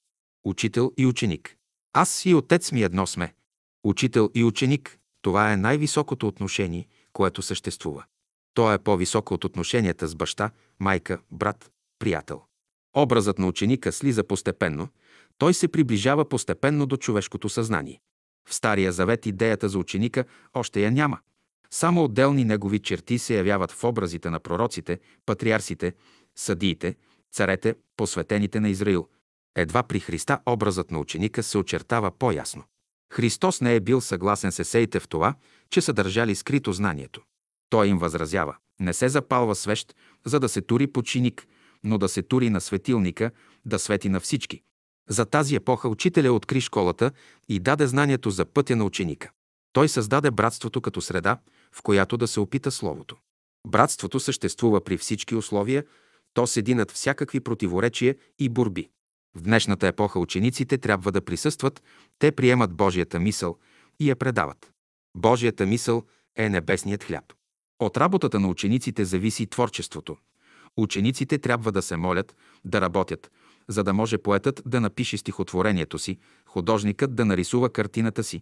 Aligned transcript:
Учител 0.46 0.92
и 0.98 1.06
ученик. 1.06 1.56
Аз 1.94 2.26
и 2.26 2.34
отец 2.34 2.72
ми 2.72 2.84
едно 2.84 3.08
сме. 3.08 3.34
Учител 3.84 4.30
и 4.36 4.44
ученик– 4.44 4.98
това 5.22 5.54
е 5.54 5.58
най-високото 5.58 6.28
отношение, 6.28 6.88
което 7.14 7.42
съществува. 7.42 8.04
То 8.54 8.74
е 8.74 8.80
по-високо 8.80 9.34
от 9.34 9.46
отношенията 9.46 10.08
с 10.08 10.16
баща, 10.16 10.52
майка, 10.80 11.20
брат, 11.32 11.72
приятел. 12.00 12.42
Образът 12.96 13.40
на 13.40 13.48
ученика 13.48 13.92
слиза 13.92 14.24
постепенно, 14.24 14.88
той 15.38 15.54
се 15.54 15.68
приближава 15.68 16.30
постепенно 16.30 16.86
до 16.86 16.98
човешкото 16.98 17.50
съзнание. 17.50 18.02
В 18.50 18.54
Стария 18.54 18.92
завет 18.92 19.26
идеята 19.26 19.70
за 19.70 19.80
ученика 19.80 20.26
още 20.54 20.82
я 20.82 20.92
няма. 20.92 21.20
Само 21.72 22.04
отделни 22.04 22.46
негови 22.46 22.80
черти 22.80 23.20
се 23.20 23.38
явяват 23.38 23.72
в 23.72 23.84
образите 23.84 24.30
на 24.30 24.40
пророците, 24.40 25.00
патриарсите, 25.26 25.94
съдиите, 26.36 26.96
царете, 27.32 27.76
посветените 27.98 28.60
на 28.60 28.70
Израил. 28.70 29.08
Едва 29.56 29.84
при 29.84 30.00
Христа 30.00 30.40
образът 30.46 30.92
на 30.92 31.00
ученика 31.00 31.44
се 31.44 31.58
очертава 31.58 32.12
по-ясно. 32.12 32.64
Христос 33.14 33.62
не 33.62 33.76
е 33.76 33.80
бил 33.80 34.02
съгласен 34.02 34.52
с 34.52 34.60
есеите 34.60 35.00
в 35.00 35.08
това, 35.08 35.36
че 35.70 35.82
са 35.82 35.94
държали 35.94 36.36
скрито 36.36 36.74
знанието. 36.74 37.22
Той 37.70 37.88
им 37.88 37.98
възразява. 37.98 38.56
Не 38.80 38.94
се 38.94 39.10
запалва 39.10 39.56
свещ, 39.56 39.96
за 40.26 40.40
да 40.40 40.50
се 40.50 40.62
тури 40.62 40.88
починик, 40.88 41.48
но 41.84 41.98
да 41.98 42.10
се 42.10 42.22
тури 42.22 42.50
на 42.50 42.62
светилника, 42.62 43.32
да 43.66 43.80
свети 43.80 44.10
на 44.10 44.20
всички. 44.20 44.62
За 45.12 45.26
тази 45.26 45.56
епоха 45.56 45.90
учителя 45.90 46.34
откри 46.34 46.62
школата 46.62 47.12
и 47.50 47.60
даде 47.60 47.88
знанието 47.88 48.30
за 48.30 48.46
пътя 48.46 48.76
на 48.76 48.84
ученика. 48.84 49.32
Той 49.74 49.90
създаде 49.90 50.32
братството 50.32 50.82
като 50.82 51.02
среда, 51.02 51.38
в 51.72 51.82
която 51.82 52.18
да 52.18 52.28
се 52.28 52.40
опита 52.40 52.72
Словото. 52.72 53.18
Братството 53.68 54.20
съществува 54.20 54.84
при 54.84 54.98
всички 54.98 55.36
условия, 55.36 55.84
то 56.34 56.48
седи 56.48 56.76
над 56.76 56.92
всякакви 56.92 57.40
противоречия 57.40 58.16
и 58.40 58.50
борби. 58.50 58.90
В 59.36 59.42
днешната 59.42 59.88
епоха 59.88 60.20
учениците 60.20 60.78
трябва 60.78 61.12
да 61.12 61.22
присъстват, 61.22 61.84
те 62.20 62.32
приемат 62.32 62.74
Божията 62.74 63.20
мисъл 63.20 63.58
и 64.00 64.10
я 64.10 64.16
предават. 64.16 64.72
Божията 65.18 65.66
мисъл 65.66 66.04
е 66.36 66.50
небесният 66.50 67.04
хляб. 67.04 67.34
От 67.80 67.98
работата 67.98 68.40
на 68.40 68.48
учениците 68.48 69.06
зависи 69.06 69.48
творчеството. 69.48 70.18
Учениците 70.78 71.38
трябва 71.38 71.72
да 71.72 71.82
се 71.82 71.98
молят, 71.98 72.36
да 72.66 72.82
работят, 72.82 73.32
за 73.68 73.84
да 73.84 73.94
може 73.94 74.18
поетът 74.18 74.62
да 74.66 74.82
напише 74.82 75.18
стихотворението 75.18 76.00
си, 76.00 76.18
художникът 76.46 77.16
да 77.16 77.26
нарисува 77.26 77.70
картината 77.70 78.24
си, 78.24 78.42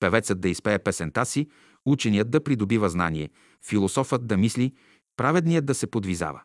певецът 0.00 0.40
да 0.40 0.48
изпее 0.48 0.78
песента 0.78 1.26
си, 1.26 1.48
ученият 1.86 2.30
да 2.30 2.44
придобива 2.44 2.90
знание, 2.90 3.30
философът 3.66 4.26
да 4.26 4.36
мисли, 4.36 4.72
праведният 5.16 5.66
да 5.66 5.74
се 5.74 5.86
подвизава. 5.86 6.42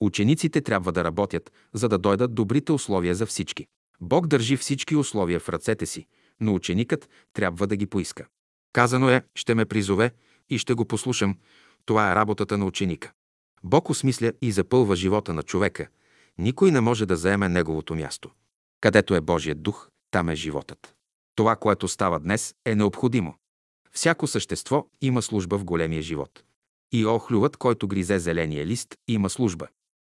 Учениците 0.00 0.60
трябва 0.60 0.92
да 0.92 1.04
работят, 1.04 1.52
за 1.74 1.88
да 1.88 1.98
дойдат 1.98 2.34
добрите 2.34 2.72
условия 2.72 3.14
за 3.14 3.26
всички. 3.26 3.66
Бог 4.00 4.26
държи 4.26 4.56
всички 4.56 4.96
условия 4.96 5.40
в 5.40 5.48
ръцете 5.48 5.86
си, 5.86 6.06
но 6.40 6.54
ученикът 6.54 7.08
трябва 7.32 7.66
да 7.66 7.76
ги 7.76 7.86
поиска. 7.86 8.26
Казано 8.72 9.10
е, 9.10 9.22
ще 9.34 9.54
ме 9.54 9.64
призове 9.64 10.10
и 10.50 10.58
ще 10.58 10.74
го 10.74 10.84
послушам. 10.84 11.38
Това 11.84 12.12
е 12.12 12.14
работата 12.14 12.58
на 12.58 12.64
ученика. 12.66 13.12
Бог 13.64 13.90
осмисля 13.90 14.32
и 14.42 14.52
запълва 14.52 14.96
живота 14.96 15.34
на 15.34 15.42
човека. 15.42 15.88
Никой 16.38 16.70
не 16.70 16.80
може 16.80 17.06
да 17.06 17.16
заеме 17.16 17.48
неговото 17.48 17.94
място. 17.94 18.30
Където 18.80 19.14
е 19.14 19.20
Божият 19.20 19.62
дух, 19.62 19.88
там 20.10 20.28
е 20.28 20.34
животът. 20.34 20.94
Това, 21.34 21.56
което 21.56 21.88
става 21.88 22.20
днес, 22.20 22.54
е 22.64 22.74
необходимо. 22.74 23.34
Всяко 23.92 24.26
същество 24.26 24.86
има 25.00 25.22
служба 25.22 25.58
в 25.58 25.64
големия 25.64 26.02
живот. 26.02 26.44
И 26.92 27.06
охлювът, 27.06 27.56
който 27.56 27.88
гризе 27.88 28.18
зеления 28.18 28.66
лист, 28.66 28.94
има 29.08 29.30
служба. 29.30 29.68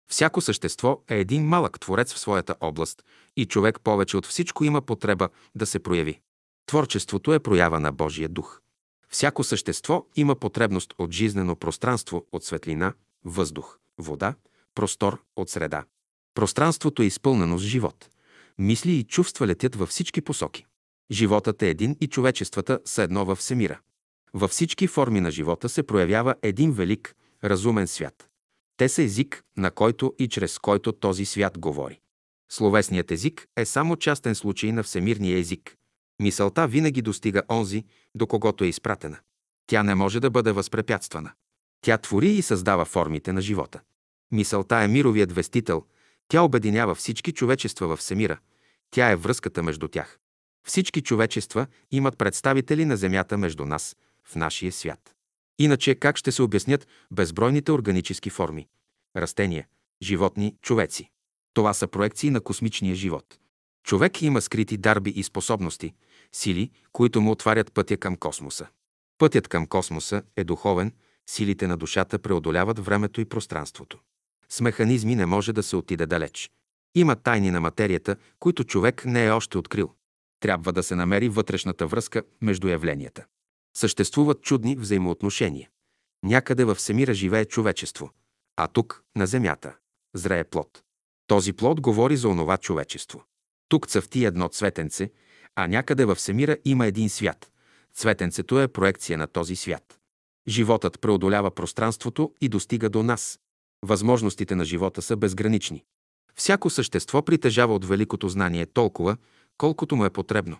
Всяко 0.09 0.41
същество 0.41 1.03
е 1.09 1.19
един 1.19 1.45
малък 1.45 1.79
творец 1.79 2.13
в 2.13 2.19
своята 2.19 2.55
област 2.59 3.03
и 3.37 3.45
човек 3.45 3.79
повече 3.81 4.17
от 4.17 4.25
всичко 4.25 4.63
има 4.63 4.81
потреба 4.81 5.29
да 5.55 5.65
се 5.65 5.79
прояви. 5.79 6.19
Творчеството 6.65 7.33
е 7.33 7.39
проява 7.39 7.79
на 7.79 7.91
Божия 7.91 8.29
дух. 8.29 8.61
Всяко 9.09 9.43
същество 9.43 10.05
има 10.15 10.35
потребност 10.35 10.93
от 10.97 11.11
жизнено 11.11 11.55
пространство, 11.55 12.25
от 12.31 12.43
светлина, 12.43 12.93
въздух, 13.25 13.77
вода, 13.97 14.35
простор, 14.75 15.23
от 15.35 15.49
среда. 15.49 15.83
Пространството 16.35 17.01
е 17.01 17.05
изпълнено 17.05 17.57
с 17.57 17.61
живот. 17.61 18.09
Мисли 18.57 18.91
и 18.91 19.03
чувства 19.03 19.47
летят 19.47 19.75
във 19.75 19.89
всички 19.89 20.21
посоки. 20.21 20.65
Животът 21.11 21.61
е 21.61 21.69
един 21.69 21.97
и 22.01 22.07
човечествата 22.07 22.79
са 22.85 23.03
едно 23.03 23.25
във 23.25 23.37
всемира. 23.37 23.79
Във 24.33 24.51
всички 24.51 24.87
форми 24.87 25.21
на 25.21 25.31
живота 25.31 25.69
се 25.69 25.83
проявява 25.83 26.35
един 26.41 26.71
велик, 26.71 27.15
разумен 27.43 27.87
свят. 27.87 28.29
Те 28.77 28.89
са 28.89 29.03
език, 29.03 29.43
на 29.57 29.71
който 29.71 30.13
и 30.19 30.27
чрез 30.27 30.59
който 30.59 30.91
този 30.91 31.25
свят 31.25 31.57
говори. 31.57 31.99
Словесният 32.51 33.11
език 33.11 33.47
е 33.57 33.65
само 33.65 33.95
частен 33.95 34.35
случай 34.35 34.71
на 34.71 34.83
всемирния 34.83 35.37
език. 35.37 35.75
Мисълта 36.21 36.67
винаги 36.67 37.01
достига 37.01 37.43
онзи, 37.49 37.85
до 38.15 38.27
когото 38.27 38.63
е 38.63 38.67
изпратена. 38.67 39.17
Тя 39.67 39.83
не 39.83 39.95
може 39.95 40.19
да 40.19 40.29
бъде 40.29 40.51
възпрепятствана. 40.51 41.31
Тя 41.81 41.97
твори 41.97 42.29
и 42.29 42.41
създава 42.41 42.85
формите 42.85 43.33
на 43.33 43.41
живота. 43.41 43.81
Мисълта 44.31 44.75
е 44.75 44.87
мировият 44.87 45.31
вестител. 45.31 45.83
Тя 46.27 46.41
обединява 46.41 46.95
всички 46.95 47.31
човечества 47.31 47.87
във 47.87 47.99
всемира. 47.99 48.39
Тя 48.91 49.11
е 49.11 49.15
връзката 49.15 49.63
между 49.63 49.87
тях. 49.87 50.19
Всички 50.67 51.01
човечества 51.01 51.67
имат 51.91 52.17
представители 52.17 52.85
на 52.85 52.97
Земята 52.97 53.37
между 53.37 53.65
нас, 53.65 53.95
в 54.27 54.35
нашия 54.35 54.71
свят. 54.71 55.15
Иначе 55.59 55.95
как 55.95 56.17
ще 56.17 56.31
се 56.31 56.41
обяснят 56.41 56.87
безбройните 57.11 57.71
органически 57.71 58.29
форми? 58.29 58.67
Растения, 59.15 59.67
животни, 60.01 60.55
човеци. 60.61 61.09
Това 61.53 61.73
са 61.73 61.87
проекции 61.87 62.29
на 62.29 62.41
космичния 62.41 62.95
живот. 62.95 63.39
Човек 63.83 64.21
има 64.21 64.41
скрити 64.41 64.77
дарби 64.77 65.09
и 65.09 65.23
способности, 65.23 65.93
сили, 66.31 66.71
които 66.91 67.21
му 67.21 67.31
отварят 67.31 67.73
пътя 67.73 67.97
към 67.97 68.15
космоса. 68.15 68.67
Пътят 69.17 69.47
към 69.47 69.67
космоса 69.67 70.23
е 70.35 70.43
духовен, 70.43 70.91
силите 71.29 71.67
на 71.67 71.77
душата 71.77 72.19
преодоляват 72.19 72.85
времето 72.85 73.21
и 73.21 73.25
пространството. 73.25 73.99
С 74.49 74.61
механизми 74.61 75.15
не 75.15 75.25
може 75.25 75.53
да 75.53 75.63
се 75.63 75.75
отиде 75.75 76.05
далеч. 76.05 76.51
Има 76.95 77.15
тайни 77.15 77.51
на 77.51 77.61
материята, 77.61 78.15
които 78.39 78.63
човек 78.63 79.05
не 79.05 79.25
е 79.25 79.31
още 79.31 79.57
открил. 79.57 79.91
Трябва 80.39 80.73
да 80.73 80.83
се 80.83 80.95
намери 80.95 81.29
вътрешната 81.29 81.87
връзка 81.87 82.23
между 82.41 82.67
явленията. 82.67 83.25
Съществуват 83.77 84.41
чудни 84.41 84.75
взаимоотношения. 84.75 85.69
Някъде 86.23 86.63
във 86.63 86.77
всемира 86.77 87.13
живее 87.13 87.45
човечество, 87.45 88.11
а 88.57 88.67
тук, 88.67 89.03
на 89.15 89.27
земята, 89.27 89.75
зрее 90.15 90.43
плод. 90.43 90.83
Този 91.27 91.53
плод 91.53 91.81
говори 91.81 92.17
за 92.17 92.29
онова 92.29 92.57
човечество. 92.57 93.23
Тук 93.69 93.87
цъфти 93.87 94.25
едно 94.25 94.49
цветенце, 94.49 95.11
а 95.55 95.67
някъде 95.67 96.05
във 96.05 96.17
всемира 96.17 96.57
има 96.65 96.85
един 96.85 97.09
свят. 97.09 97.51
Цветенцето 97.93 98.61
е 98.61 98.67
проекция 98.67 99.17
на 99.17 99.27
този 99.27 99.55
свят. 99.55 99.99
Животът 100.47 101.01
преодолява 101.01 101.51
пространството 101.51 102.33
и 102.41 102.49
достига 102.49 102.89
до 102.89 103.03
нас. 103.03 103.39
Възможностите 103.85 104.55
на 104.55 104.65
живота 104.65 105.01
са 105.01 105.15
безгранични. 105.15 105.83
Всяко 106.35 106.69
същество 106.69 107.21
притежава 107.21 107.75
от 107.75 107.85
великото 107.85 108.29
знание 108.29 108.65
толкова, 108.65 109.17
колкото 109.57 109.95
му 109.95 110.05
е 110.05 110.09
потребно. 110.09 110.57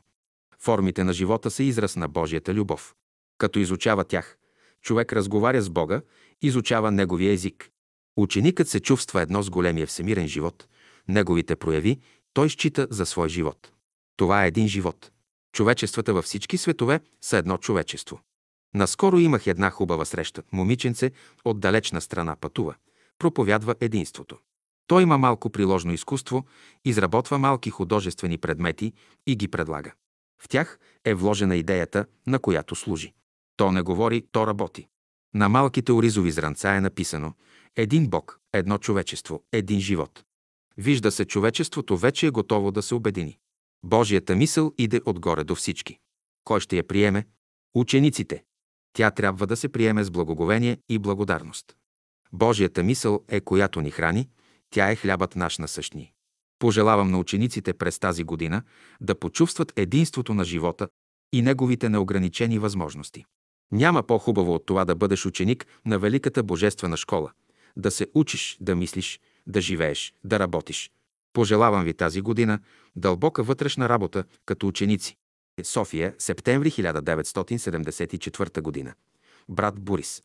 Формите 0.60 1.04
на 1.04 1.14
живота 1.14 1.52
са 1.52 1.64
израз 1.64 1.96
на 1.96 2.08
Божията 2.08 2.54
любов. 2.54 2.96
Като 3.38 3.60
изучава 3.60 4.04
тях, 4.04 4.38
човек 4.82 5.14
разговаря 5.14 5.62
с 5.62 5.70
Бога, 5.70 6.02
изучава 6.42 6.92
Неговия 6.92 7.32
език. 7.32 7.70
Ученикът 8.18 8.68
се 8.68 8.80
чувства 8.80 9.22
едно 9.22 9.44
с 9.44 9.50
големия 9.50 9.88
всемирен 9.88 10.28
живот. 10.28 10.68
Неговите 11.08 11.56
прояви 11.56 12.00
той 12.34 12.50
счита 12.50 12.88
за 12.90 13.06
свой 13.06 13.30
живот. 13.30 13.72
Това 14.18 14.46
е 14.46 14.48
един 14.48 14.68
живот. 14.68 15.12
Човечествата 15.54 16.14
във 16.14 16.26
всички 16.26 16.58
светове 16.58 17.00
са 17.22 17.38
едно 17.38 17.58
човечество. 17.58 18.20
Наскоро 18.74 19.20
имах 19.20 19.48
една 19.48 19.70
хубава 19.70 20.06
среща. 20.06 20.44
Момиченце 20.52 21.12
от 21.46 21.60
далечна 21.60 22.02
страна 22.02 22.36
пътува. 22.36 22.76
Проповядва 23.20 23.76
единството. 23.80 24.38
Той 24.88 25.04
има 25.04 25.18
малко 25.18 25.50
приложно 25.50 25.94
изкуство, 25.94 26.46
изработва 26.86 27.38
малки 27.38 27.70
художествени 27.70 28.38
предмети 28.38 28.94
и 29.28 29.36
ги 29.36 29.48
предлага. 29.48 29.94
В 30.42 30.50
тях 30.50 30.80
е 31.06 31.14
вложена 31.14 31.56
идеята, 31.56 32.06
на 32.28 32.40
която 32.40 32.76
служи. 32.76 33.14
То 33.58 33.72
не 33.72 33.82
говори, 33.82 34.26
то 34.32 34.48
работи. 34.48 34.88
На 35.34 35.50
малките 35.50 35.92
оризови 35.92 36.32
зранца 36.32 36.76
е 36.76 36.82
написано 36.82 37.34
един 37.76 38.10
Бог, 38.10 38.40
едно 38.54 38.78
човечество, 38.78 39.44
един 39.52 39.80
живот. 39.80 40.24
Вижда 40.78 41.12
се, 41.12 41.26
човечеството 41.26 41.98
вече 41.98 42.28
е 42.28 42.32
готово 42.32 42.72
да 42.72 42.82
се 42.82 42.96
обедини. 42.96 43.38
Божията 43.84 44.36
мисъл 44.36 44.74
иде 44.78 45.02
отгоре 45.06 45.44
до 45.44 45.56
всички. 45.56 46.00
Кой 46.44 46.60
ще 46.60 46.78
я 46.78 46.88
приеме? 46.88 47.26
Учениците. 47.76 48.44
Тя 48.94 49.12
трябва 49.12 49.48
да 49.48 49.58
се 49.58 49.70
приеме 49.70 50.04
с 50.04 50.12
благоговение 50.12 50.78
и 50.90 51.00
благодарност. 51.00 51.76
Божията 52.36 52.84
мисъл 52.84 53.24
е 53.28 53.40
която 53.40 53.82
ни 53.82 53.92
храни, 53.92 54.30
тя 54.70 54.92
е 54.92 54.96
хлябът 54.96 55.36
наш 55.36 55.58
насъщни. 55.58 56.12
Пожелавам 56.60 57.12
на 57.12 57.20
учениците 57.20 57.74
през 57.74 58.00
тази 58.00 58.24
година 58.24 58.62
да 59.02 59.16
почувстват 59.16 59.74
единството 59.76 60.34
на 60.34 60.44
живота 60.44 60.88
и 61.34 61.42
неговите 61.42 61.90
неограничени 61.90 62.60
възможности. 62.60 63.26
Няма 63.72 64.04
по-хубаво 64.04 64.54
от 64.54 64.66
това 64.66 64.86
да 64.86 64.96
бъдеш 64.96 65.26
ученик 65.26 65.66
на 65.86 66.00
Великата 66.00 66.44
Божествена 66.44 66.98
школа, 66.98 67.32
да 67.78 67.92
се 67.92 68.08
учиш, 68.14 68.58
да 68.62 68.76
мислиш, 68.76 69.20
да 69.48 69.62
живееш, 69.62 70.14
да 70.24 70.40
работиш. 70.40 70.92
Пожелавам 71.34 71.84
ви 71.84 71.94
тази 71.94 72.22
година 72.22 72.60
дълбока 72.96 73.44
вътрешна 73.44 73.90
работа 73.90 74.24
като 74.46 74.68
ученици. 74.68 75.18
София, 75.64 76.16
септември 76.18 76.72
1974 76.72 78.62
година. 78.62 78.94
Брат 79.50 79.80
Борис. 79.80 80.22